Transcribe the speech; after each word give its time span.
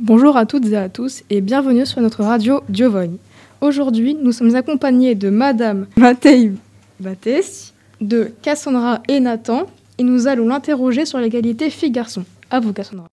Bonjour 0.00 0.36
à 0.36 0.44
toutes 0.44 0.66
et 0.66 0.76
à 0.76 0.88
tous 0.88 1.22
et 1.30 1.40
bienvenue 1.40 1.86
sur 1.86 2.00
notre 2.00 2.24
radio 2.24 2.62
Diovogne. 2.68 3.16
Aujourd'hui, 3.60 4.16
nous 4.20 4.32
sommes 4.32 4.52
accompagnés 4.56 5.14
de 5.14 5.30
Madame 5.30 5.86
Matei 5.96 6.50
Bates, 6.98 7.72
de 8.00 8.32
Cassandra 8.42 9.02
et 9.06 9.20
Nathan 9.20 9.68
et 9.98 10.02
nous 10.02 10.26
allons 10.26 10.48
l'interroger 10.48 11.04
sur 11.04 11.18
l'égalité 11.18 11.70
filles-garçons. 11.70 12.24
À 12.50 12.58
vous 12.58 12.72
Cassandra. 12.72 13.06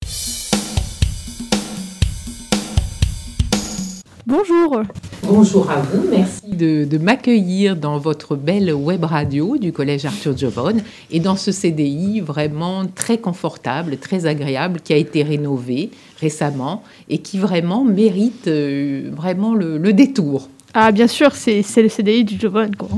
Bonjour. 4.25 4.81
Bonjour 5.23 5.69
à 5.69 5.81
vous, 5.81 6.03
merci 6.09 6.47
de, 6.47 6.97
m'accueillir 6.97 7.75
dans 7.75 7.97
votre 7.97 8.35
belle 8.35 8.73
web 8.73 9.03
radio 9.03 9.57
du 9.57 9.71
Collège 9.71 10.05
Arthur 10.05 10.35
Giovone 10.35 10.81
et 11.11 11.19
dans 11.19 11.35
ce 11.35 11.51
CDI 11.51 12.21
vraiment 12.21 12.85
très 12.87 13.17
confortable, 13.17 13.97
très 13.97 14.25
agréable, 14.25 14.81
qui 14.81 14.93
a 14.93 14.97
été 14.97 15.23
rénové 15.23 15.91
récemment 16.19 16.83
et 17.09 17.19
qui 17.19 17.37
vraiment 17.37 17.83
mérite 17.83 18.47
euh, 18.47 19.09
vraiment 19.11 19.53
le, 19.53 19.93
détour. 19.93 20.49
Ah 20.73 20.91
bien 20.91 21.07
sûr, 21.07 21.33
c'est 21.35 21.63
le 21.77 21.89
CDI 21.89 22.23
du 22.23 22.39
Giovone. 22.39 22.75
Quoi. 22.75 22.89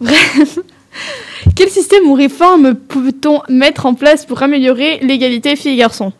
Bref. 0.00 0.58
Quel 1.56 1.70
système 1.70 2.06
ou 2.08 2.14
réforme 2.14 2.74
peut-on 2.74 3.40
mettre 3.48 3.86
en 3.86 3.94
place 3.94 4.26
pour 4.26 4.42
améliorer 4.42 4.98
l'égalité 5.00 5.56
filles-garçons 5.56 6.12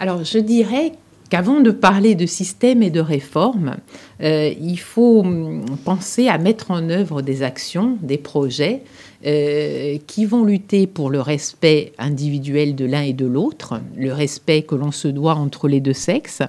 Alors, 0.00 0.24
je 0.24 0.38
dirais 0.38 0.92
qu'avant 1.32 1.60
de 1.60 1.70
parler 1.70 2.14
de 2.14 2.26
système 2.26 2.82
et 2.82 2.90
de 2.90 3.00
réforme, 3.00 3.76
euh, 4.22 4.52
il 4.60 4.78
faut 4.78 5.20
hum, 5.20 5.64
penser 5.84 6.28
à 6.28 6.38
mettre 6.38 6.70
en 6.70 6.88
œuvre 6.90 7.22
des 7.22 7.42
actions, 7.42 7.98
des 8.02 8.18
projets 8.18 8.82
euh, 9.24 9.98
qui 10.08 10.24
vont 10.24 10.44
lutter 10.44 10.88
pour 10.88 11.08
le 11.08 11.20
respect 11.20 11.92
individuel 11.96 12.74
de 12.74 12.84
l'un 12.84 13.02
et 13.02 13.12
de 13.12 13.24
l'autre, 13.24 13.80
le 13.96 14.12
respect 14.12 14.62
que 14.62 14.74
l'on 14.74 14.90
se 14.90 15.06
doit 15.06 15.34
entre 15.34 15.68
les 15.68 15.78
deux 15.78 15.92
sexes. 15.92 16.42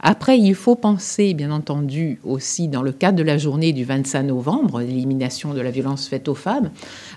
Après, 0.00 0.36
il 0.36 0.56
faut 0.56 0.74
penser, 0.74 1.32
bien 1.32 1.52
entendu, 1.52 2.18
aussi 2.24 2.66
dans 2.66 2.82
le 2.82 2.90
cadre 2.90 3.18
de 3.18 3.22
la 3.22 3.38
journée 3.38 3.72
du 3.72 3.84
25 3.84 4.24
novembre, 4.24 4.80
l'élimination 4.80 5.54
de 5.54 5.60
la 5.60 5.70
violence 5.70 6.08
faite 6.08 6.26
aux 6.26 6.34
femmes, 6.34 6.70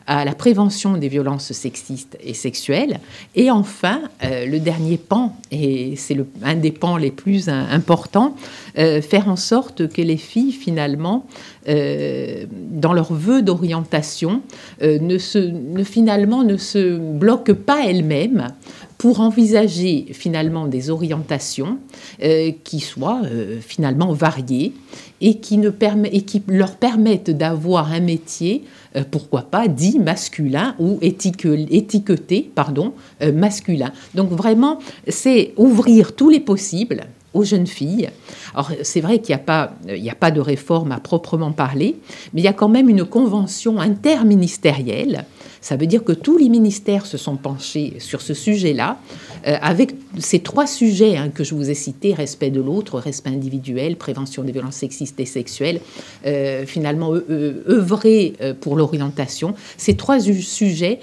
à 0.06 0.24
la 0.24 0.36
prévention 0.36 0.98
des 0.98 1.08
violences 1.08 1.52
sexistes 1.52 2.20
et 2.24 2.36
sexuelles. 2.36 3.00
Et 3.34 3.50
enfin, 3.50 4.02
euh, 4.24 4.46
le 4.46 4.60
dernier 4.60 4.98
pan, 4.98 5.36
et 5.50 5.96
c'est 5.96 6.18
un 6.44 6.56
des 6.56 6.72
pans 6.72 6.98
les 6.98 7.12
plus 7.12 7.50
importants, 7.50 8.36
faire 8.76 9.28
en 9.28 9.36
sorte 9.36 9.88
que 9.92 10.02
les 10.02 10.18
filles, 10.18 10.52
finalement, 10.52 11.26
euh, 11.68 12.46
dans 12.50 12.94
leur 12.94 13.14
vœu 13.14 13.42
d'orientation, 13.42 14.42
ne, 14.82 15.18
se, 15.18 15.38
ne, 15.38 15.84
finalement 15.84 16.44
ne 16.44 16.58
se 16.58 16.98
bloquent 16.98 17.54
pas 17.54 17.86
elles-mêmes 17.86 18.48
pour 18.98 19.20
envisager 19.20 20.08
finalement 20.14 20.68
des 20.68 20.90
orientations 20.92 21.80
qui 22.64 22.80
soient 22.80 23.22
finalement 23.62 24.14
variées 24.14 24.74
et 25.22 25.40
qui, 25.40 25.58
ne 25.58 25.72
et 26.12 26.22
qui 26.22 26.44
leur 26.48 26.76
permettent 26.76 27.32
d'avoir 27.32 27.92
un 27.92 28.00
métier 28.00 28.64
euh, 28.96 29.04
pourquoi 29.10 29.44
pas, 29.44 29.68
dit 29.70 30.00
masculin 30.00 30.76
ou 30.80 31.00
étiqueté 31.02 32.52
pardon, 32.54 32.94
euh, 33.22 33.32
masculin. 33.32 33.92
Donc 34.16 34.32
vraiment, 34.32 34.80
c'est 35.08 35.54
ouvrir 35.56 36.14
tous 36.16 36.30
les 36.30 36.42
possibles 36.42 37.04
aux 37.34 37.44
jeunes 37.44 37.68
filles. 37.68 38.10
Alors 38.54 38.72
c'est 38.84 39.02
vrai 39.02 39.20
qu'il 39.20 39.36
n'y 39.36 39.42
a, 39.42 39.44
pas, 39.44 39.74
a 39.88 40.16
pas 40.16 40.32
de 40.32 40.42
réforme 40.42 40.92
à 40.92 41.00
proprement 41.00 41.52
parler, 41.52 41.98
mais 42.34 42.42
il 42.42 42.44
y 42.44 42.48
a 42.48 42.54
quand 42.54 42.70
même 42.70 42.90
une 42.90 43.06
convention 43.06 43.80
interministérielle 43.80 45.26
ça 45.62 45.76
veut 45.76 45.86
dire 45.86 46.04
que 46.04 46.12
tous 46.12 46.38
les 46.40 46.50
ministères 46.50 47.06
se 47.06 47.18
sont 47.18 47.38
penchés 47.38 47.94
sur 48.00 48.22
ce 48.22 48.34
sujet-là, 48.34 48.98
euh, 49.48 49.56
avec 49.62 49.94
ces 50.18 50.40
trois 50.40 50.66
sujets 50.66 51.18
hein, 51.18 51.30
que 51.30 51.44
je 51.44 51.54
vous 51.54 51.70
ai 51.70 51.76
cités, 51.76 52.16
respect 52.16 52.50
de 52.50 52.60
l'autre, 52.60 52.98
respect 52.98 53.30
individuel, 53.30 53.96
prévention 53.96 54.44
des 54.44 54.52
violences 54.52 54.78
sexistes 54.78 55.20
et 55.20 55.26
sexuelles, 55.26 55.80
euh, 56.26 56.66
finalement 56.66 57.14
œuvrer 57.14 58.34
euh, 58.42 58.56
pour 58.60 58.76
l'orientation, 58.76 59.54
ces 59.78 59.96
trois 59.96 60.20
sujets 60.20 61.00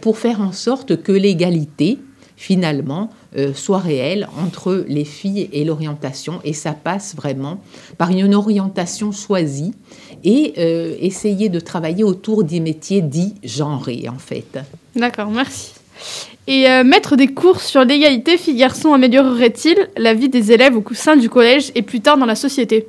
pour 0.00 0.18
faire 0.18 0.40
en 0.40 0.52
sorte 0.52 1.02
que 1.02 1.12
l'égalité, 1.12 1.98
finalement, 2.36 3.10
soit 3.54 3.78
réelle 3.78 4.28
entre 4.42 4.84
les 4.88 5.04
filles 5.04 5.48
et 5.52 5.64
l'orientation. 5.64 6.40
Et 6.44 6.52
ça 6.52 6.72
passe 6.72 7.14
vraiment 7.16 7.60
par 7.98 8.10
une 8.10 8.34
orientation 8.34 9.12
choisie 9.12 9.72
et 10.24 10.54
euh, 10.58 10.96
essayer 11.00 11.48
de 11.48 11.60
travailler 11.60 12.04
autour 12.04 12.44
des 12.44 12.60
métiers 12.60 13.00
dits 13.00 13.34
genrés, 13.44 14.06
en 14.08 14.18
fait. 14.18 14.58
D'accord, 14.94 15.30
merci. 15.30 15.72
Et 16.46 16.68
euh, 16.68 16.84
mettre 16.84 17.16
des 17.16 17.28
cours 17.28 17.60
sur 17.60 17.84
l'égalité 17.84 18.36
filles-garçons 18.36 18.92
améliorerait-il 18.92 19.88
la 19.96 20.14
vie 20.14 20.28
des 20.28 20.52
élèves 20.52 20.76
au 20.76 20.94
sein 20.94 21.16
du 21.16 21.28
collège 21.28 21.72
et 21.74 21.82
plus 21.82 22.00
tard 22.00 22.18
dans 22.18 22.26
la 22.26 22.34
société? 22.34 22.88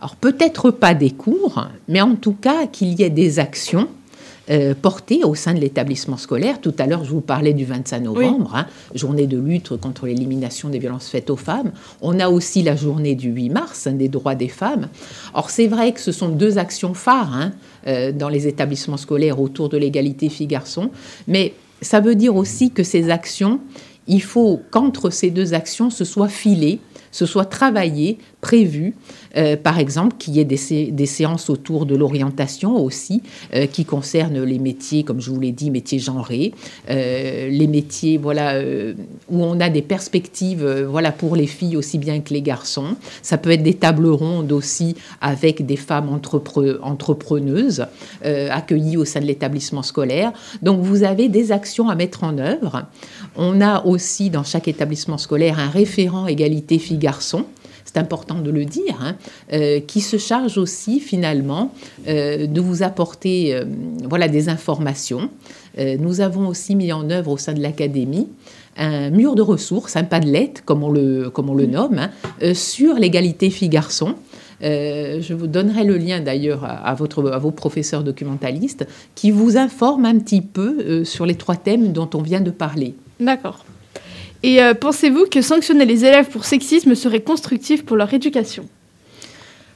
Alors 0.00 0.16
peut-être 0.16 0.70
pas 0.70 0.94
des 0.94 1.10
cours, 1.10 1.66
mais 1.88 2.00
en 2.00 2.14
tout 2.14 2.32
cas 2.32 2.66
qu'il 2.66 2.98
y 2.98 3.02
ait 3.02 3.10
des 3.10 3.40
actions 3.40 3.88
euh, 4.50 4.74
portée 4.74 5.24
au 5.24 5.34
sein 5.34 5.54
de 5.54 5.60
l'établissement 5.60 6.16
scolaire. 6.16 6.60
Tout 6.60 6.74
à 6.78 6.86
l'heure, 6.86 7.04
je 7.04 7.10
vous 7.10 7.20
parlais 7.20 7.52
du 7.52 7.64
25 7.64 8.00
novembre, 8.00 8.54
hein, 8.54 8.66
journée 8.94 9.26
de 9.26 9.38
lutte 9.38 9.76
contre 9.76 10.06
l'élimination 10.06 10.68
des 10.68 10.78
violences 10.78 11.08
faites 11.08 11.30
aux 11.30 11.36
femmes. 11.36 11.72
On 12.00 12.18
a 12.18 12.28
aussi 12.28 12.62
la 12.62 12.76
journée 12.76 13.14
du 13.14 13.30
8 13.30 13.50
mars, 13.50 13.86
hein, 13.86 13.92
des 13.92 14.08
droits 14.08 14.34
des 14.34 14.48
femmes. 14.48 14.88
Or, 15.34 15.50
c'est 15.50 15.66
vrai 15.66 15.92
que 15.92 16.00
ce 16.00 16.12
sont 16.12 16.28
deux 16.28 16.58
actions 16.58 16.94
phares 16.94 17.34
hein, 17.34 17.52
euh, 17.86 18.12
dans 18.12 18.28
les 18.28 18.46
établissements 18.46 18.96
scolaires 18.96 19.40
autour 19.40 19.68
de 19.68 19.76
l'égalité 19.76 20.28
filles-garçons, 20.28 20.90
mais 21.26 21.54
ça 21.80 22.00
veut 22.00 22.14
dire 22.14 22.34
aussi 22.34 22.70
que 22.70 22.82
ces 22.82 23.10
actions, 23.10 23.60
il 24.06 24.22
faut 24.22 24.62
qu'entre 24.70 25.10
ces 25.10 25.30
deux 25.30 25.54
actions, 25.54 25.90
ce 25.90 26.04
soit 26.04 26.28
filé, 26.28 26.80
ce 27.10 27.26
soit 27.26 27.44
travaillé, 27.44 28.18
prévu, 28.40 28.94
euh, 29.36 29.56
par 29.56 29.78
exemple, 29.78 30.16
qu'il 30.18 30.34
y 30.34 30.40
ait 30.40 30.44
des, 30.44 31.06
séances 31.06 31.50
autour 31.50 31.86
de 31.86 31.96
l'orientation 31.96 32.76
aussi, 32.76 33.22
euh, 33.54 33.66
qui 33.66 33.84
concernent 33.84 34.42
les 34.42 34.58
métiers, 34.58 35.02
comme 35.04 35.20
je 35.20 35.30
vous 35.30 35.40
l'ai 35.40 35.52
dit, 35.52 35.70
métiers 35.70 35.98
genrés, 35.98 36.52
euh, 36.90 37.48
les 37.48 37.66
métiers 37.66 38.18
voilà, 38.18 38.60
où 39.28 39.42
on 39.42 39.60
a 39.60 39.68
des 39.68 39.82
perspectives 39.82 40.66
voilà, 40.88 41.12
pour 41.12 41.36
les 41.36 41.46
filles 41.46 41.76
aussi 41.76 41.98
bien 41.98 42.20
que 42.20 42.32
les 42.32 42.42
garçons. 42.42 42.96
Ça 43.22 43.38
peut 43.38 43.50
être 43.50 43.62
des 43.62 43.74
tables 43.74 44.06
rondes 44.06 44.52
aussi 44.52 44.96
avec 45.20 45.66
des 45.66 45.76
femmes 45.76 46.08
entrepreneuses 46.08 47.86
accueillies 48.22 48.96
au 48.96 49.04
sein 49.04 49.20
de 49.20 49.26
l'établissement 49.26 49.82
scolaire. 49.82 50.32
Donc 50.62 50.80
vous 50.80 51.02
avez 51.02 51.28
des 51.28 51.52
actions 51.52 51.88
à 51.88 51.94
mettre 51.94 52.24
en 52.24 52.38
œuvre. 52.38 52.86
On 53.36 53.60
a 53.60 53.84
aussi 53.84 54.30
dans 54.30 54.44
chaque 54.44 54.68
établissement 54.68 55.18
scolaire 55.18 55.58
un 55.58 55.68
référent 55.68 56.26
égalité 56.26 56.78
filles-garçons 57.08 57.46
c'est 57.84 57.96
important 57.96 58.40
de 58.40 58.50
le 58.50 58.66
dire, 58.66 58.98
hein, 59.00 59.16
euh, 59.54 59.80
qui 59.80 60.02
se 60.02 60.18
charge 60.18 60.58
aussi 60.58 61.00
finalement 61.00 61.72
euh, 62.06 62.46
de 62.46 62.60
vous 62.60 62.82
apporter 62.82 63.54
euh, 63.54 63.64
voilà, 64.04 64.28
des 64.28 64.50
informations. 64.50 65.30
nous 65.78 66.20
avons 66.20 66.48
aussi 66.48 66.74
mis 66.74 66.92
en 66.92 67.08
œuvre 67.08 67.30
au 67.30 67.38
sein 67.38 67.54
de 67.54 67.62
l'Académie 67.62 68.28
un 68.76 69.10
mur 69.10 69.34
de 69.34 69.42
ressources, 69.42 69.96
un 69.96 70.04
padlet, 70.04 70.52
comme 70.66 70.82
on 70.84 70.90
le, 70.90 71.30
comme 71.30 71.48
on 71.48 71.54
le 71.54 71.66
nomme, 71.66 71.98
hein, 71.98 72.54
sur 72.54 72.94
l'égalité 72.94 73.48
filles-garçons. 73.48 74.14
je 74.60 75.32
vous 75.32 75.46
donnerai 75.46 75.84
le 75.84 75.96
lien 75.96 76.20
d'ailleurs 76.20 76.64
à, 76.64 76.94
votre, 76.94 77.30
à 77.30 77.38
vos 77.38 77.52
professeurs 77.52 78.04
documentalistes 78.04 78.86
qui 79.14 79.30
vous 79.30 79.56
informent 79.56 80.06
un 80.06 80.18
petit 80.18 80.42
peu 80.42 81.04
sur 81.04 81.26
les 81.26 81.36
trois 81.36 81.56
thèmes 81.56 81.92
dont 81.92 82.10
on 82.14 82.22
vient 82.22 82.42
de 82.42 82.50
parler. 82.52 82.94
D'accord. 83.18 83.64
Et 84.42 84.62
euh, 84.62 84.74
pensez-vous 84.74 85.26
que 85.26 85.42
sanctionner 85.42 85.84
les 85.84 86.04
élèves 86.04 86.28
pour 86.28 86.44
sexisme 86.44 86.94
serait 86.94 87.20
constructif 87.20 87.84
pour 87.84 87.96
leur 87.96 88.12
éducation? 88.12 88.66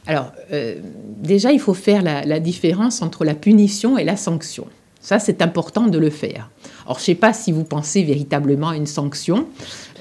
Alors, 0.06 0.32
euh, 0.52 0.76
déjà, 1.18 1.52
il 1.52 1.60
faut 1.60 1.74
faire 1.74 2.02
la, 2.02 2.40
différence 2.40 3.02
entre 3.02 3.24
la 3.24 3.34
punition 3.34 3.98
et 3.98 4.04
la 4.04 4.16
sanction. 4.16 4.66
Ça, 5.00 5.18
c'est 5.18 5.42
important 5.42 5.86
de 5.86 5.98
le 5.98 6.10
faire. 6.10 6.48
Alors, 6.84 6.96
je 6.98 7.02
ne 7.02 7.06
sais 7.06 7.14
pas 7.14 7.32
si 7.32 7.50
vous 7.50 7.64
pensez 7.64 8.02
véritablement 8.04 8.70
à 8.70 8.76
une 8.76 8.86
sanction. 8.86 9.46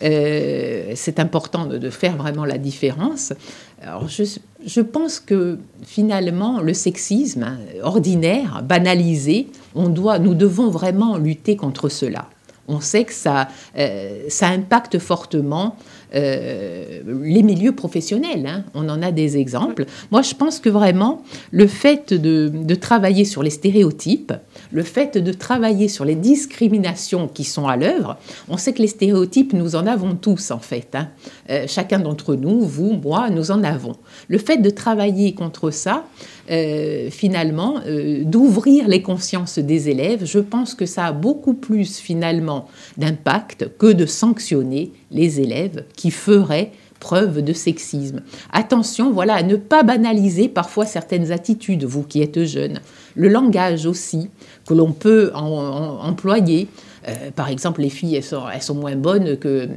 Euh, 0.03 0.91
c'est 0.95 1.19
important 1.19 1.65
de, 1.65 1.89
faire 1.89 2.15
vraiment 2.18 2.45
la 2.45 2.57
différence. 2.57 3.33
Alors, 3.81 4.07
je, 4.07 4.24
je, 4.65 4.81
pense 4.81 5.19
que 5.19 5.57
finalement, 5.86 6.62
le 6.62 6.74
sexisme 6.74 7.44
hein, 7.44 7.57
ordinaire, 7.81 8.62
banalisé, 8.63 9.47
on 9.74 9.89
doit, 9.89 10.19
nous 10.19 10.36
devons 10.36 10.69
vraiment 10.69 11.18
lutter 11.18 11.56
contre 11.56 11.89
cela 11.89 12.27
on 12.71 12.79
sait 12.79 13.03
que 13.03 13.13
ça, 13.13 13.47
euh, 13.77 14.23
impacte 14.41 15.00
fortement 15.00 15.75
les 16.13 17.44
milieux 17.44 17.72
professionnels. 17.74 18.46
Hein. 18.46 18.63
On 18.74 18.90
en 18.90 19.02
a 19.02 19.12
des 19.12 19.38
exemples. 19.38 19.86
Moi, 20.12 20.22
je 20.22 20.34
pense 20.34 20.60
que 20.60 20.69
vraiment, 20.69 21.24
le 21.52 21.68
fait 21.68 22.13
de, 22.13 22.75
travailler 22.75 23.25
sur 23.25 23.44
les 23.44 23.50
stéréotypes, 23.50 24.34
le 24.72 24.84
fait 24.84 25.18
de 25.18 25.31
travailler 25.31 25.88
sur 25.88 26.06
les 26.06 26.16
discriminations 26.16 27.28
qui 27.28 27.44
sont 27.44 27.68
à 27.68 27.78
l'œuvre, 27.78 28.18
on 28.50 28.58
sait 28.58 28.74
que 28.74 28.81
les 28.81 28.88
stéréotypes, 28.88 29.54
nous 29.54 29.75
en 29.75 29.88
avons 29.88 30.16
tous, 30.16 30.52
en 30.52 30.60
fait. 30.60 30.96
Hein. 30.96 31.10
Euh, 31.50 31.66
chacun 31.68 32.00
d'entre 32.00 32.36
nous, 32.36 32.62
vous, 32.62 32.92
moi, 32.92 33.30
nous 33.30 33.52
en 33.52 33.63
avons. 33.63 33.96
Le 34.28 34.38
fait 34.38 34.58
de 34.58 34.69
travailler 34.69 35.34
contre 35.34 35.72
ça, 35.72 36.06
euh, 36.50 37.10
finalement, 37.10 37.75
d'ouvrir 38.24 38.88
les 38.88 39.02
consciences 39.02 39.60
des 39.60 39.90
élèves, 39.90 40.25
je 40.25 40.40
pense 40.40 40.75
que 40.75 40.86
ça 40.86 41.06
a 41.06 41.12
beaucoup 41.12 41.54
plus, 41.54 41.98
finalement, 41.98 42.68
d'impact 42.98 43.69
que 43.78 43.92
de 43.92 44.06
sanctionner 44.06 44.92
les 45.12 45.40
élèves 45.40 45.86
qui 45.96 46.12
feraient 46.12 46.72
preuve 47.02 47.42
de 47.42 47.52
sexisme. 47.52 48.22
Attention, 48.54 49.12
voilà, 49.12 49.34
à 49.34 49.44
ne 49.44 49.58
pas 49.58 49.84
banaliser 49.84 50.48
parfois 50.48 50.86
certaines 50.86 51.34
attitudes, 51.34 51.84
vous 51.84 52.04
qui 52.04 52.22
êtes 52.22 52.46
jeunes. 52.46 52.80
Le 53.16 53.28
langage 53.28 53.86
aussi, 53.86 54.30
que 54.66 54.74
l'on 54.74 54.94
peut 54.94 55.31
employer. 55.34 56.69
Euh, 57.08 57.31
par 57.36 57.50
exemple, 57.50 57.81
les 57.81 57.90
filles, 57.90 58.16
elles 58.16 58.24
sont, 58.24 58.44
elles 58.54 58.62
sont 58.62 58.75
moins 58.75 58.96
bonnes 58.96 59.36
que, 59.38 59.68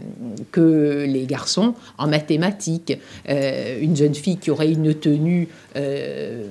que, 0.53 1.07
les 1.09 1.25
garçons 1.25 1.75
en 1.97 2.07
mathématiques. 2.07 2.99
Euh, 3.31 3.81
une 3.81 3.97
jeune 3.97 4.15
fille 4.15 4.37
qui 4.37 4.51
aurait 4.51 4.71
une 4.71 4.95
tenue, 4.95 5.49
euh, 5.77 6.45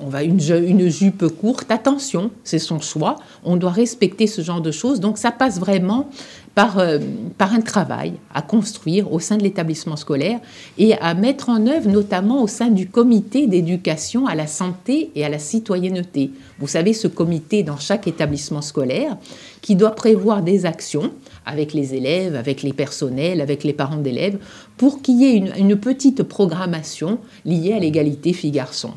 on 0.00 0.08
va 0.08 0.24
une, 0.24 0.40
une 0.40 0.88
jupe 0.88 1.28
courte, 1.28 1.70
attention, 1.70 2.32
c'est 2.42 2.58
son 2.58 2.80
choix. 2.80 3.16
On 3.44 3.56
doit 3.56 3.70
respecter 3.70 4.26
ce 4.26 4.42
genre 4.42 4.60
de 4.60 4.72
choses. 4.72 4.98
Donc 4.98 5.16
ça 5.16 5.30
passe 5.30 5.60
vraiment 5.60 6.10
par, 6.56 6.78
euh, 6.78 6.98
par 7.36 7.52
un 7.52 7.60
travail 7.60 8.14
à 8.34 8.40
construire 8.40 9.12
au 9.12 9.20
sein 9.20 9.36
de 9.36 9.42
l'établissement 9.42 9.96
scolaire 9.96 10.40
et 10.78 10.94
à 10.94 11.12
mettre 11.12 11.50
en 11.50 11.66
œuvre 11.66 11.90
notamment 11.90 12.42
au 12.42 12.46
sein 12.46 12.68
du 12.68 12.88
comité 12.88 13.46
d'éducation 13.46 14.26
à 14.26 14.34
la 14.34 14.46
santé 14.46 15.10
et 15.14 15.24
à 15.26 15.28
la 15.28 15.38
citoyenneté. 15.38 16.30
Vous 16.58 16.66
savez, 16.66 16.94
ce 16.94 17.08
comité 17.08 17.62
dans 17.62 17.76
chaque 17.76 18.08
établissement 18.08 18.62
scolaire 18.62 19.18
qui 19.60 19.76
doit 19.76 19.94
prévoir 19.94 20.40
des 20.40 20.64
actions 20.64 21.12
avec 21.44 21.74
les 21.74 21.94
élèves, 21.94 22.34
avec 22.34 22.62
les 22.62 22.72
personnels, 22.72 23.42
avec 23.42 23.62
les 23.62 23.74
parents 23.74 23.98
d'élèves, 23.98 24.38
pour 24.78 25.02
qu'il 25.02 25.20
y 25.20 25.26
ait 25.26 25.36
une, 25.36 25.52
une 25.58 25.76
petite 25.76 26.22
programmation 26.22 27.18
liée 27.44 27.74
à 27.74 27.78
l'égalité 27.78 28.32
filles-garçons. 28.32 28.94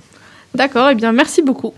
D'accord, 0.56 0.88
et 0.88 0.94
eh 0.94 0.96
bien 0.96 1.12
merci 1.12 1.42
beaucoup. 1.42 1.74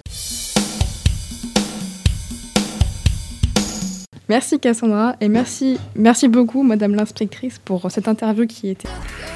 Merci 4.32 4.62
Cassandra 4.62 5.18
et 5.20 5.28
merci, 5.28 5.78
merci 5.94 6.30
beaucoup 6.30 6.64
Madame 6.64 6.96
l'inspectrice 6.96 7.60
pour 7.60 7.92
cette 7.92 8.08
interview 8.08 8.48
qui 8.48 8.70
était 8.70 8.88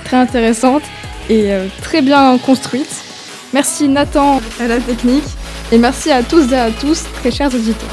très 0.06 0.16
intéressante 0.16 0.84
et 1.30 1.52
euh, 1.52 1.68
très 1.82 2.02
bien 2.02 2.38
construite. 2.38 3.04
Merci 3.52 3.90
Nathan 3.90 4.40
à 4.58 4.68
la 4.68 4.80
technique 4.80 5.26
et 5.74 5.78
merci 5.80 6.12
à 6.12 6.24
tous 6.24 6.50
et 6.50 6.58
à 6.58 6.72
tous, 6.72 7.04
très 7.16 7.30
chers 7.30 7.54
auditeurs. 7.54 7.90